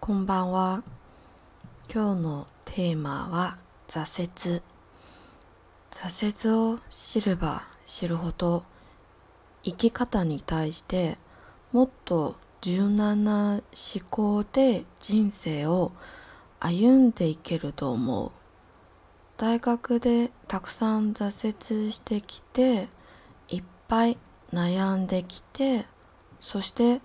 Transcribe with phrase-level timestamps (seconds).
[0.00, 0.82] こんばんは。
[1.92, 4.22] 今日のテーマは挫
[4.54, 4.62] 折。
[5.90, 8.64] 挫折を知れば知るほど
[9.62, 11.18] 生き方に対して
[11.72, 15.92] もっと柔軟な思考で人生を
[16.60, 18.30] 歩んでいけると思う。
[19.36, 22.88] 大学でたくさん挫折してきて
[23.48, 24.16] いっぱい
[24.50, 25.84] 悩んできて
[26.40, 27.02] そして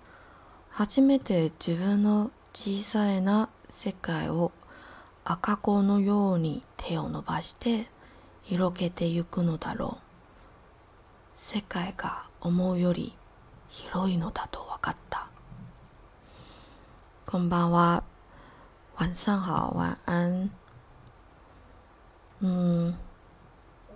[0.70, 4.50] 初めて自分の小さいな世界を
[5.26, 7.86] 赤子のように手を伸ばして
[8.44, 10.02] 広げてゆくのだろう。
[11.34, 13.12] 世界が思うより
[13.68, 15.28] 広いのだと分かった。
[17.26, 18.04] こんばんは。
[18.96, 20.50] 晚上好晚安。
[22.40, 22.96] 嗯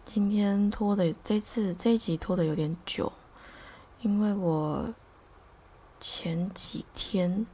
[0.05, 3.11] 今天拖的这次这一集拖的有点久。
[4.03, 4.93] 因为我
[5.99, 7.47] 前几天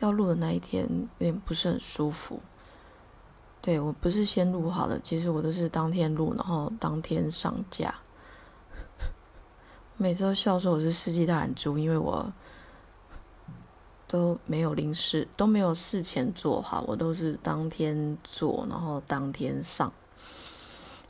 [0.00, 0.84] 要录的那一天
[1.18, 2.40] 有点不是很舒服。
[3.60, 7.94] 对我不是先录好的，其实我都是当天录，然后当天上架。
[9.96, 12.32] 每次都笑说我是世纪大懒猪，因为我
[14.06, 19.92] 都没有临时都没有事前做好，我都是当天做，然后当天上。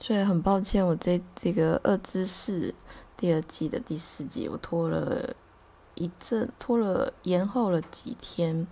[0.00, 2.70] 所以很抱歉，我这这个《二之四》
[3.16, 5.36] 第二季的第四集，我拖了。
[5.98, 8.66] 一阵拖了延后了几天，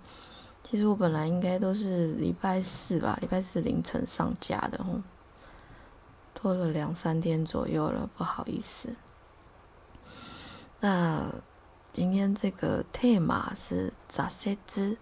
[0.63, 5.01] 其实我本来应该都是礼拜四吧，礼拜四凌晨上架的吼，
[6.33, 8.95] 拖了两三天左右了，不好意思。
[10.79, 11.25] 那
[11.93, 14.97] 今天这个 tema 是咋些之，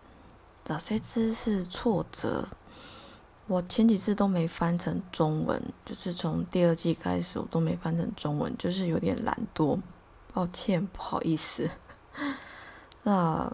[0.64, 2.48] 咋些之是挫折。
[3.48, 9.80] 我前几次都没翻成中文，就是从第二季开始我都没翻成中文，就是有点懒惰，
[10.34, 11.70] 抱歉，不好意思。
[13.03, 13.52] 那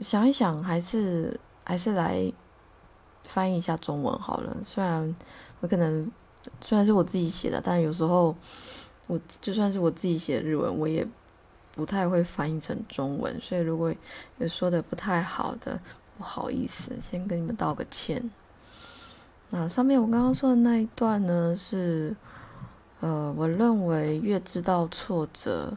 [0.00, 2.32] 想一想，还是还是来
[3.24, 4.56] 翻译一下中文好了。
[4.62, 5.14] 虽然
[5.60, 6.10] 我可能
[6.60, 8.36] 虽然是我自己写的，但有时候
[9.06, 11.06] 我就算是我自己写日文，我也
[11.72, 13.40] 不太会翻译成中文。
[13.40, 13.94] 所以如果
[14.38, 15.80] 有说的不太好的，
[16.18, 18.30] 不好意思，先跟你们道个歉。
[19.48, 22.14] 那上面我刚刚说的那一段呢，是
[23.00, 25.76] 呃，我认为越知道挫折。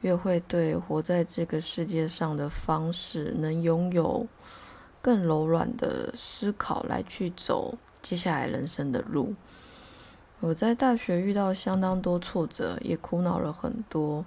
[0.00, 4.26] 越会对活在这个世界上的方式，能拥有
[5.02, 9.34] 更柔软的思考来去走接下来人生的路。
[10.38, 14.24] 我在大学遇到相当多挫折，也苦恼了很多。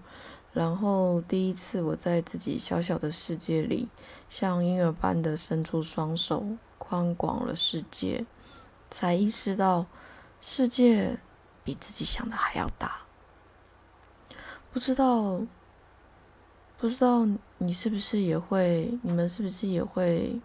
[0.51, 3.87] 然后第一次我在自己小小的世界里，
[4.29, 6.45] 像婴儿般的伸出双手，
[6.77, 8.25] 宽广了世界，
[8.89, 9.85] 才意识到
[10.41, 11.17] 世界
[11.63, 13.03] 比自己想的还要大。
[14.73, 15.39] 不知道。
[16.81, 17.27] 不知道
[17.59, 18.97] 你是不是也会？
[19.03, 20.41] 你们是不是也会？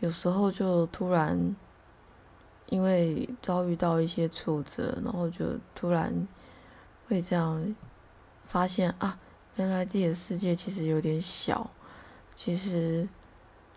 [0.00, 1.56] 有时候就突然
[2.66, 6.28] 因为遭遇到一些挫折，然后就突然
[7.08, 7.74] 会这样
[8.44, 9.18] 发现啊，
[9.54, 11.70] 原来自己的世界其实有点小，
[12.34, 13.08] 其实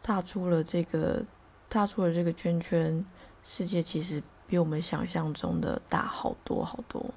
[0.04, 1.24] 踏出了这个
[1.70, 3.06] 踏出了这个圈圈，
[3.44, 7.14] 世界其实比我们想象中的大好多好多。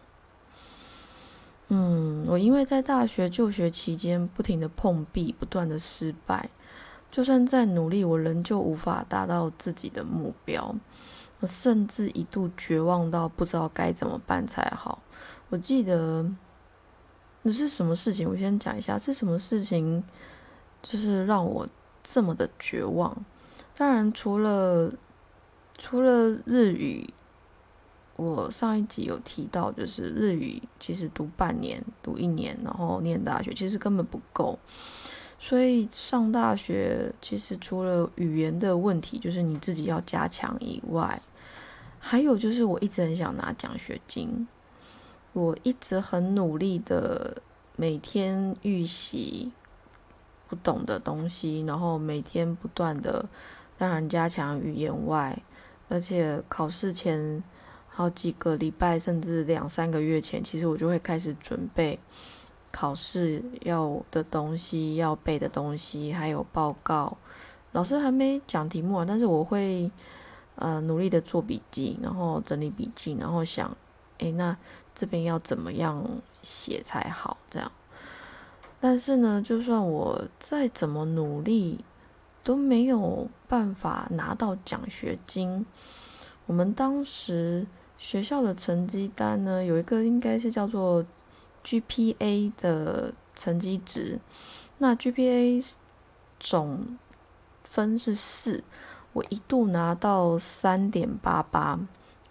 [1.74, 6.50] 嗯，我因为在大学就学期间不停的碰壁，不断的失败，
[7.10, 10.76] 就算再努力，我仍旧无法达到自己的目标。
[11.40, 15.02] 我甚至一度绝望到不知道该怎么办才好。
[15.48, 16.30] 我记得
[17.40, 18.28] 那是什么事情？
[18.28, 20.04] 我先讲一下是什么事情，
[20.82, 21.66] 就是让我
[22.02, 23.16] 这么的绝望。
[23.74, 24.92] 当然，除了
[25.78, 27.08] 除了日语。
[28.22, 34.56] 我上一集有提到，就是日语其实读半年、读一年，然后念大学，其实根本不够。
[35.40, 41.20] 所以上大学其实除了语言的问题，就是你自己要加强以外，
[41.98, 44.46] 还有就是我一直很想拿奖学金，
[45.32, 47.42] 我一直很努力的
[47.74, 49.50] 每天预习
[50.48, 53.28] 不懂的东西，然后每天不断的，
[53.76, 55.42] 当然加强语言外，
[55.88, 57.42] 而且考试前。
[57.94, 61.98] 好几个礼拜，甚至两三个月前，其实我就会开始准备
[62.70, 67.14] 考试要的东西、要背的东西，还有报告。
[67.72, 69.90] 老师还没讲题目啊，但是我会
[70.54, 73.76] 呃努力的做笔记，然后整理笔记，然后想，
[74.18, 74.56] 诶，那
[74.94, 76.02] 这边要怎么样
[76.40, 77.36] 写才好？
[77.50, 77.70] 这样。
[78.80, 81.84] 但是呢，就算我再怎么努力，
[82.42, 85.66] 都没有办法拿到奖学金。
[86.46, 87.66] 我们当时。
[88.02, 91.06] 学校的成绩单呢，有一个应该是叫做
[91.64, 94.18] GPA 的成绩值。
[94.78, 95.64] 那 GPA
[96.40, 96.98] 总
[97.62, 98.64] 分是四，
[99.12, 101.78] 我一度拿到三点八八，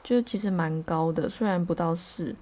[0.03, 2.35] 就其实蛮高的，虽然不到四，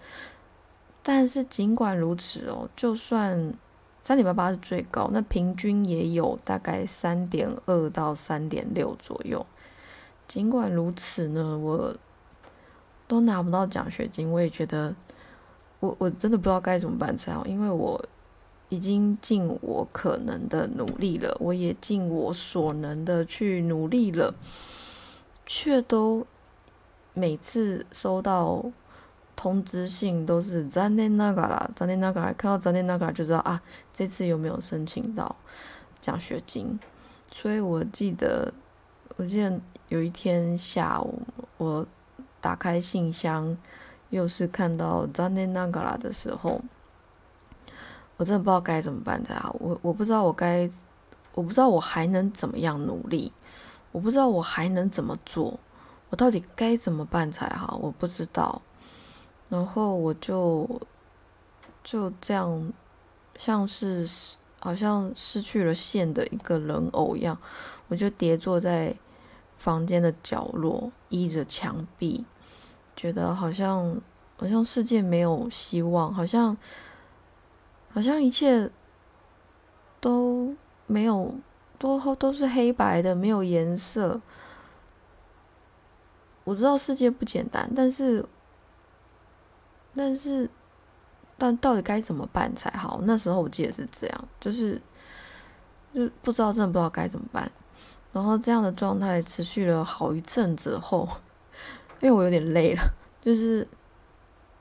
[1.04, 3.54] 但是尽管如此哦，就算
[4.02, 9.46] 三点八八是最高，那平均也有大概三点二到三点六左右。
[10.28, 11.96] 尽管如此呢，我
[13.10, 14.96] 都拿不到奖学金，我也觉得
[15.82, 18.02] 我我真的不知道该怎么办才好，因为我。
[18.72, 24.32] 已经尽我可能的努力了，我也尽我所能的去努力了，
[25.48, 26.24] 却都
[27.16, 28.64] 每次收到
[29.36, 33.60] 通知信都是残念那个啦，残念那个，看到残念那个就知道啊，
[33.92, 35.36] 这次有没有申请到
[36.00, 36.80] 奖学金？
[37.34, 38.54] 所以我记得，
[39.18, 41.24] 我记得有一天下午，
[41.58, 41.88] 我
[42.42, 43.58] 打开信箱，
[44.10, 46.62] 又是看到残念那个啦的时候。
[48.18, 50.70] 我真的不知道该怎么办才好，我我不知道我该，
[51.36, 53.32] 我不知道我还能怎么样努力，
[53.94, 55.58] 我不知道我还能怎么做，
[56.10, 58.62] 我到底该怎么办才好，我不知道。
[59.48, 60.70] 然后我就
[61.82, 62.74] 就这样，
[63.38, 64.06] 像是
[64.60, 67.38] 好像失去了线的一个人偶一样，
[67.88, 68.94] 我就跌坐在
[69.60, 72.26] 房间的角落，依着墙壁，
[72.96, 74.02] 觉得好像
[74.38, 76.58] 好像世界没有希望，好像。
[77.92, 78.70] 好像一切
[80.00, 81.34] 都没有，
[81.80, 84.22] 都都是黑白的，没有颜色。
[86.44, 88.24] 我知道世界不简单，但是，
[89.96, 90.48] 但是，
[91.36, 93.00] 但到底该怎么办才好？
[93.06, 94.80] 那时候我记得是这样，就是，
[95.92, 97.52] 就不知道，真的不知道该怎么办。
[98.12, 101.08] 然后这样的状态持续了好一阵子后，
[102.02, 102.82] 因为我有点累了，
[103.22, 103.68] 就是。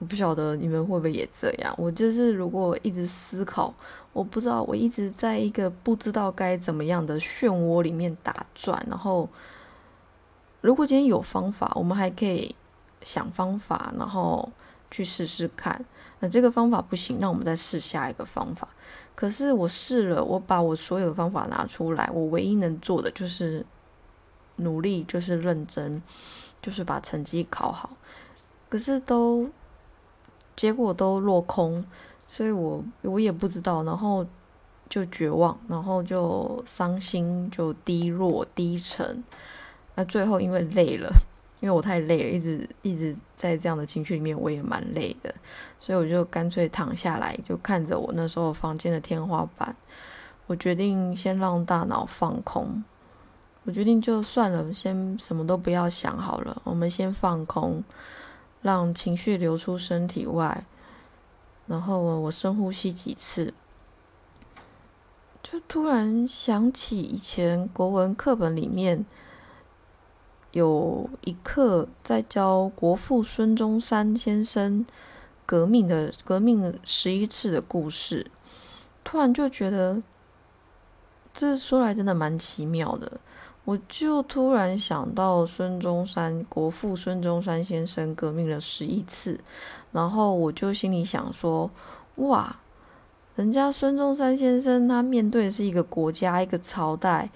[0.01, 1.75] 我不晓得你们会不会也这样。
[1.77, 3.75] 我就是如果一直思考，
[4.13, 8.81] 我不知道，我一直在一个不知道该怎么样的漩涡里面打转。
[8.89, 9.29] 然后，
[10.61, 12.55] 如果今天有方法，我们还可以
[13.03, 14.49] 想方法，然后
[14.89, 15.85] 去试试看。
[16.21, 18.69] 那这个方法不行，那我们再试下一个方法。
[19.15, 23.65] 可是我试了，我把我所有的方法拿出来，我唯一能做的就是
[24.57, 26.03] 努力，就是认真，
[26.63, 27.91] 就是把成绩考好。
[28.69, 29.49] 可是都。
[30.57, 31.85] 结果都落空，
[32.27, 34.27] 所以我我也不知道，然后
[34.89, 39.23] 就绝望，然后就伤心，就低落低沉。
[39.95, 41.13] 那最后因为累了，
[41.61, 45.35] 因为我太累了，一直一直在这样的情绪里面，我也蛮累的，
[45.81, 49.75] 所以我就干脆躺下来，就看着我那时候房间的天花板。
[50.47, 52.83] 我决定先让大脑放空，
[53.65, 57.83] 我决定就算了，先什么都不要想好了，我们先放空。
[58.61, 60.65] 让情绪流出身体外，
[61.69, 63.55] 然后我深呼吸几次，
[65.41, 69.07] 就突然想起以前国文课本里面
[70.53, 74.87] 有一课在教国父孙中山先生
[75.45, 78.27] 革命的革命十一次的故事，
[79.05, 80.03] 突然就觉得
[81.33, 83.21] 这说来真的蛮奇妙的。
[83.65, 89.39] 我就突然想到孙中山国父孙中山先生革命了十一次，
[89.93, 91.71] 然后我就心里想说：
[92.17, 92.57] 哇，
[93.37, 97.29] 人家孙中山先生他面对的是一个国家、一个朝代、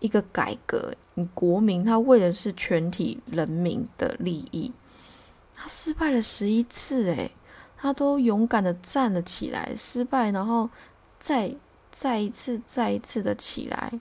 [0.00, 4.72] 一个改革，你国民他为的是全体人民的利益，
[5.54, 7.30] 他失败了十一次，诶，
[7.76, 10.68] 他都勇敢的站了起来，失败然后
[11.18, 11.54] 再
[11.90, 14.00] 再一次、再一次的起来。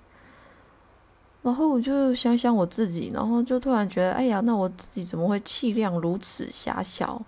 [1.41, 7.21] 然后我就想想我自己，然后就突然觉得，哎呀，那我自己怎么会气量如此狭小？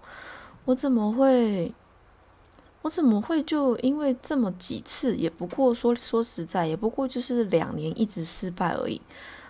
[0.66, 1.72] 我怎么会，
[2.88, 9.02] 我怎么会就因为这么几次，也不过说说实在，也不过就是两年一直失败而已，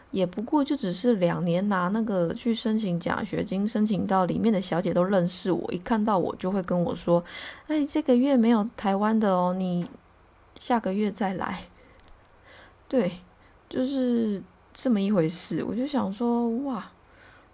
[0.10, 7.24] 也不过就只是两年拿那个去申请奖学金，申请到里面的小姐都认识我，一看到我就会跟我说，
[7.68, 9.88] 哎，这个月没有台湾的哦，你
[10.60, 11.66] 下个月再来。
[12.88, 13.12] 对，
[13.70, 14.42] 就是。
[14.80, 16.92] 这么一回事，我就想说，哇，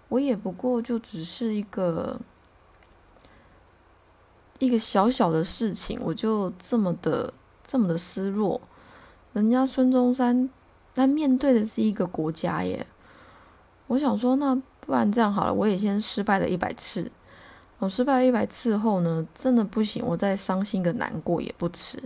[0.09, 2.19] 我也不过就只是一个
[4.63, 7.33] 一个小小的事情，我就这么的
[7.65, 8.59] 这么的失落。
[9.33, 10.49] 人家孙中山
[10.95, 12.85] 他面对的是一个国家耶，
[13.87, 17.11] 我想说，那不然这样好了，我也先失败了一百次。
[17.79, 22.01] 我失败了一百次后呢，真的不行，我再伤心跟难过也不迟。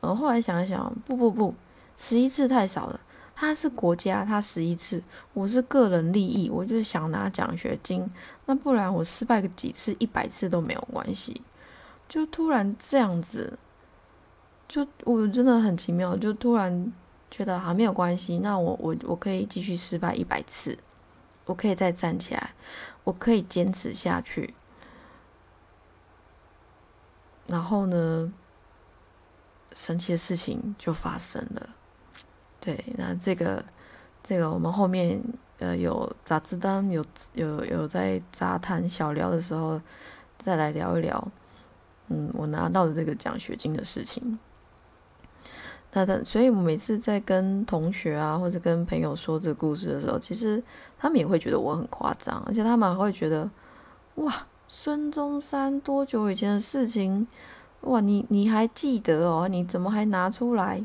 [0.00, 1.54] 然后后来想一想，不不不，
[1.96, 3.00] 十一次太少了。
[3.40, 5.00] 他是国家，他十一次，
[5.32, 8.04] 我是个人利益，我就是想拿奖学金，
[8.46, 11.40] 那不然我失败个几次，一百次都没有关系。
[12.08, 13.56] 就突然这样子，
[14.66, 16.92] 就我真的很奇妙，就突然
[17.30, 20.76] 觉得还没有关系，那我我我可以继续失败一百次，
[21.44, 22.54] 我可以再站起来，
[23.04, 24.52] 我可以坚持下去。
[27.46, 28.32] 然后呢，
[29.72, 31.76] 神奇的事情就发生了。
[32.60, 33.64] 对，那这个
[34.22, 35.22] 这个我们后面
[35.58, 39.80] 呃有杂志单有有有在杂谈小聊的时候
[40.36, 41.28] 再来聊一聊。
[42.08, 44.38] 嗯，我拿到的这个奖学金的事情。
[45.92, 50.62] 那的，所以我每次在跟同学啊，或者跟朋友说这个故事的时候，其实
[50.98, 53.50] 他们也会觉得我很夸张，而且他们还会觉得，
[54.16, 54.32] 哇，
[54.68, 57.26] 孙中山多久以前的事情，
[57.82, 59.48] 哇，你你还记得哦？
[59.48, 60.84] 你怎么还拿出来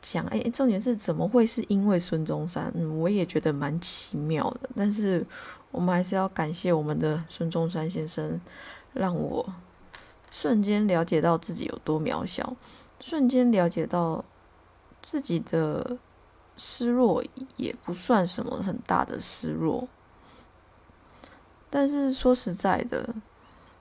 [0.00, 0.24] 讲？
[0.26, 2.72] 哎，重点是怎么会是因为孙中山？
[2.74, 4.70] 嗯，我也觉得蛮奇妙的。
[4.76, 5.24] 但是
[5.70, 8.40] 我们还是要感谢我们的孙中山先生，
[8.92, 9.46] 让我
[10.30, 12.56] 瞬间了解到自己有多渺小。
[13.00, 14.24] 瞬间了解到
[15.02, 15.96] 自己的
[16.56, 17.22] 失落
[17.56, 19.86] 也不算什么很大的失落，
[21.70, 23.14] 但是说实在的，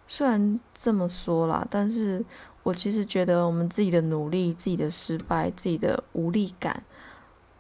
[0.07, 2.23] 虽然这么说啦，但是
[2.67, 6.83] 我其实觉得我们自己的努力、自己的失败、自己的无力感，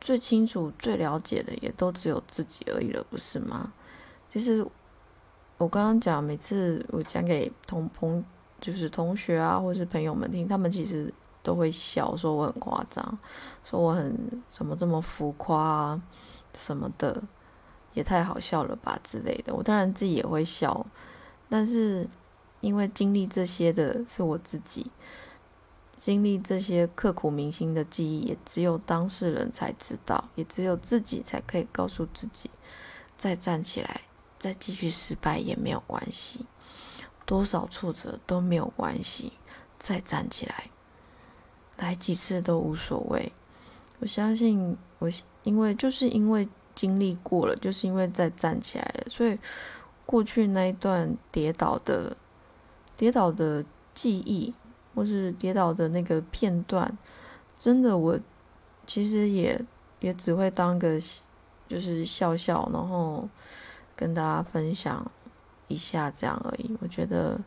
[0.01, 3.71] 最清楚、最了解的也都只有自己而已了，不是吗？
[4.29, 4.67] 其实
[5.57, 8.21] 我刚刚讲，每次我讲给同朋，
[8.59, 11.13] 就是同学啊，或是朋友们听，他们其实。
[11.43, 13.17] 都会笑，说我很夸张，
[13.63, 14.13] 说我很
[14.51, 16.01] 怎么这么浮夸啊，
[16.53, 17.23] 什么的，
[17.93, 19.55] 也太好笑了吧之类的。
[19.55, 20.85] 我当然自己也会笑，
[21.47, 22.05] 但是
[22.67, 24.91] 因为经历这些的是我自己，
[25.97, 32.49] 经历这些刻骨铭心的记忆，也只有当事人才知道，也只有自己才可以告诉自己，
[33.17, 34.01] 再站起来，
[34.37, 36.45] 再继续失败也没有关系，
[37.25, 39.31] 多少挫折都没有关系，
[39.79, 40.65] 再站起来。
[41.77, 43.31] 来几次都无所谓，
[43.99, 45.09] 我相信我，
[45.43, 49.39] 因为就是因为经历过了，就是因为再站起来了，所以
[50.05, 52.17] 过去那一段跌倒的、
[52.97, 53.63] 跌倒的
[53.93, 54.53] 记忆，
[54.93, 56.97] 或是跌倒的那个片段，
[57.57, 58.19] 真的我
[58.85, 59.63] 其实也
[59.99, 60.99] 也只会当个
[61.69, 63.29] 就是笑笑，然后
[63.95, 65.09] 跟大家分享
[65.67, 66.75] 一下这样而已。
[66.81, 67.39] 我觉得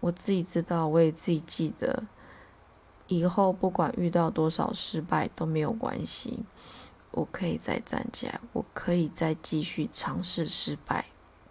[0.00, 2.02] 我自己知道，我也自己记得。
[3.08, 6.38] 以后不管遇到多少失败都没有关系，
[7.10, 11.04] 我可以再站起来，我可以再继续尝试失败，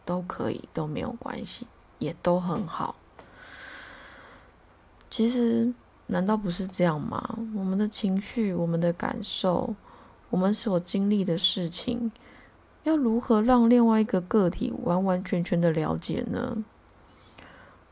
[0.04, 1.68] 都可以都没有关系，
[2.00, 2.96] 也都很好。
[5.12, 5.72] 其实
[6.08, 7.38] 难道不是这样吗？
[7.54, 9.76] 我们的情绪、我们的感受、
[10.30, 12.10] 我们所经历的事情，
[12.84, 16.64] 要如何让另外一个个体完完全全的了解呢？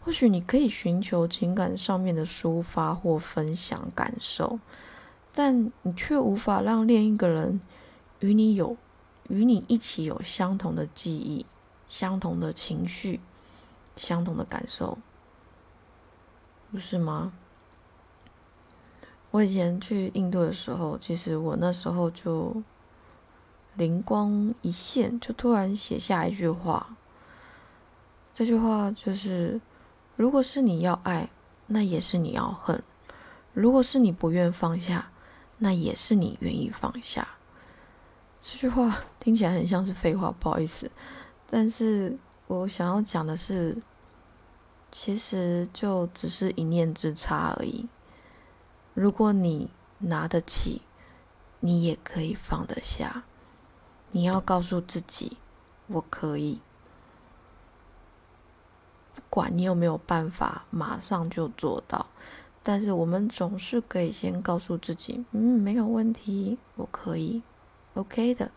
[0.01, 4.57] 或许你可以寻求情感上面的抒发或分享感受，
[5.33, 7.59] 但你却无法让另一个人
[8.21, 8.77] 与你有、
[9.27, 11.45] 与你一起有相同的记忆、
[11.89, 13.19] 相同的情绪、
[13.97, 14.97] 相同的感受，
[16.71, 17.33] 不是吗？
[19.31, 22.61] 我以前去印度的时候，其实我那时候就
[23.75, 26.95] 灵光一现，就突然写下一句话。
[28.33, 29.59] 这句话就是。
[30.15, 31.29] 如果是你要爱，
[31.67, 32.77] 那也是你要恨；
[33.53, 35.11] 如果是你不愿放下，
[35.59, 37.25] 那也是你愿意放下。
[38.41, 40.91] 这句话听起来很像是废话，不好意思。
[41.49, 43.77] 但是我想要讲的是，
[44.91, 47.88] 其实就只是一念之差而已。
[48.93, 49.69] 如果你
[50.00, 50.81] 拿得起，
[51.60, 53.24] 你也可以放得下。
[54.12, 55.38] 你要告诉自己，
[55.88, 56.60] 我可以。
[59.13, 62.08] 不管你有没有办法马上就做到，
[62.63, 67.43] 但是我们总是可以先告诉自己，嗯，没有问题，我可以
[67.93, 68.50] ，OK 的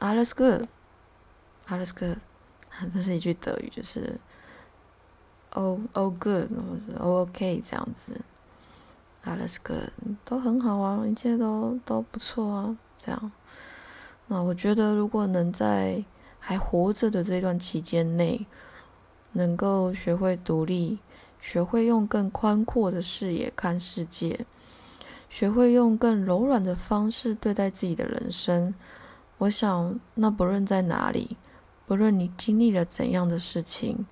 [0.00, 2.18] ，alles good，alles good，
[2.92, 4.18] 这是一句德语，就是
[5.50, 8.20] ，oh oh good，或者 oh OK 这样子
[9.24, 9.90] ，alles good，
[10.24, 13.32] 都很好啊，一切都都不错啊，这样，
[14.26, 16.04] 那我觉得如果能在
[16.38, 18.46] 还活着的这段期间内。
[19.32, 20.98] 能够学会独立，
[21.38, 24.46] 学会用更宽阔的视野看世界，
[25.28, 28.74] 学会用更柔软的方式对待自己的人生。
[29.36, 31.36] 我想，那不论在哪里，
[31.86, 34.06] 不论你经历了怎样的事情，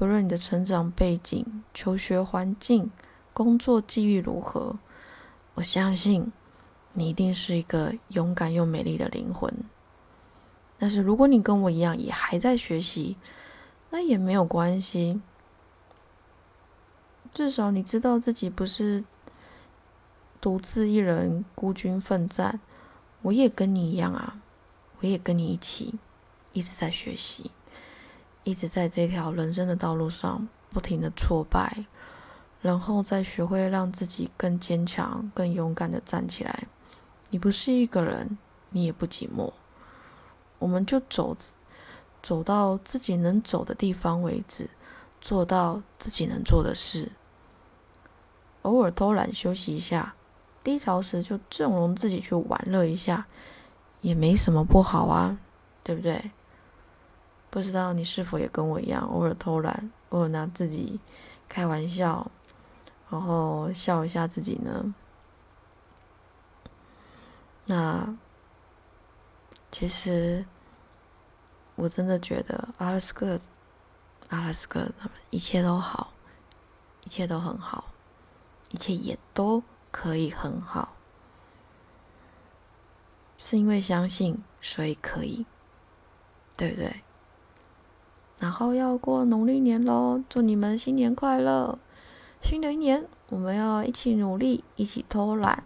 [0.00, 2.90] 不论你的成长背景、求学环境、
[3.34, 4.78] 工作际遇如何，
[5.56, 6.32] 我相信
[6.94, 9.52] 你一定是一个勇敢又美丽的灵魂。
[10.78, 13.18] 但是，如果你跟我一样，也还在学习，
[13.90, 15.20] 那也没有关系，
[17.30, 19.04] 至少你知道自己不是
[20.40, 22.58] 独自一人孤军奋战，
[23.20, 24.40] 我也跟你一样啊，
[25.00, 25.96] 我也跟你一起，
[26.54, 27.50] 一直在学习，
[28.44, 31.84] 一直在这条人生的道路上不停的挫败，
[32.60, 36.64] 然后再学会让自己更坚强、更勇敢的站起来。
[37.30, 38.38] 你不是一个人，
[38.70, 39.52] 你也不寂寞，
[40.58, 41.36] 我们就走，
[42.22, 44.68] 走到自己能走的地方为止，
[45.20, 47.12] 做到自己能做的事，
[48.62, 50.14] 偶尔偷懒休息一下。
[50.62, 53.26] 低潮时就纵容自己去玩乐一下，
[54.02, 55.38] 也没什么不好啊，
[55.82, 56.30] 对不对？
[57.50, 60.98] 不知道你是否也跟我一样，偶尔偷懒，偶尔拿自己
[61.48, 62.30] 开玩笑，
[63.10, 64.94] 然后笑一下自己呢？
[67.66, 68.16] 那
[69.70, 70.44] 其实
[71.74, 73.38] 我真的觉得阿拉斯克，
[74.28, 76.12] 阿拉斯克他们一切都好，
[77.04, 77.92] 一切都很好，
[78.70, 79.62] 一切也都。
[79.92, 80.94] 可以很好，
[83.36, 85.44] 是因为相信，所以可以，
[86.56, 87.02] 对不对？
[88.40, 91.78] 然后要过农历年喽，祝你们新年快乐！
[92.40, 95.62] 新的一年，我们要一起努力，一起偷懒，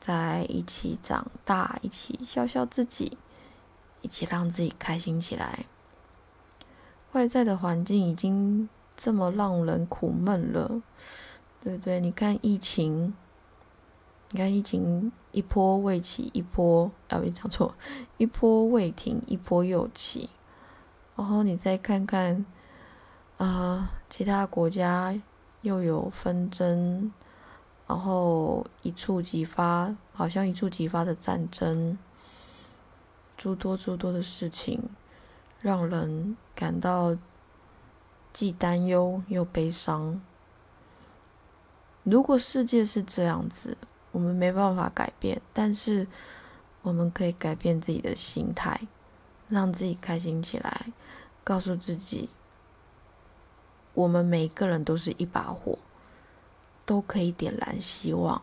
[0.00, 3.16] 在一起长大，一起笑笑自己，
[4.02, 5.66] 一起让自己开心起来。
[7.12, 10.82] 外在的环境已经这么让人苦闷了，
[11.62, 12.00] 对不对？
[12.00, 13.14] 你看疫情。
[14.32, 17.74] 你看，疫情一波未起，一波啊，没讲错，
[18.16, 20.28] 一波未停，一波又起。
[21.20, 22.46] 然后你再看看，
[23.36, 25.14] 啊，其他国家
[25.60, 27.12] 又有纷争，
[27.86, 31.98] 然后一触即发，好像一触即发的战争，
[33.36, 34.82] 诸多诸多的事情，
[35.60, 37.14] 让人感到
[38.32, 40.22] 既担忧又悲伤。
[42.02, 43.76] 如果世界是这样子，
[44.10, 46.06] 我们没办法改变，但是
[46.80, 48.80] 我们可以改变自己的心态，
[49.50, 50.86] 让自己开心起来，
[51.42, 52.28] 告诉自己，
[53.94, 55.78] 我们每一个人都是一把火，
[56.84, 58.42] 都可以点燃希望，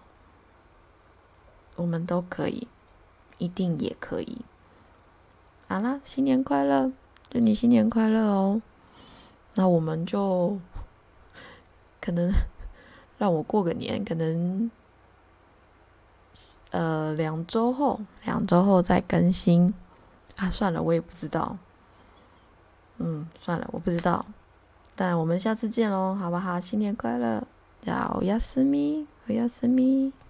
[1.75, 2.67] 我们都可以，
[3.38, 4.41] 一定也可以。
[5.67, 6.91] 好啦，新年快乐，
[7.29, 8.62] 祝你新年快乐哦！
[9.55, 10.60] 那我们就
[11.99, 12.31] 可能
[13.17, 14.69] 让我过个年，可能。
[16.69, 19.73] 呃，两周后，两周后再更新
[20.36, 20.49] 啊！
[20.51, 21.57] 算了，我也不知道。
[22.99, 24.25] 嗯，算了，我不知道。
[24.95, 26.60] 但我们下次见喽，好不好？
[26.60, 27.43] 新年快乐！
[27.81, 30.12] 叫亚斯米，亚斯米。